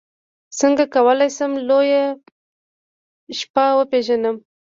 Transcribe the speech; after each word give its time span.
څنګه 0.59 0.83
کولی 0.95 1.29
شم 1.35 1.51
لویه 1.67 2.05
شپه 3.37 3.65
وپېژنم 3.77 4.35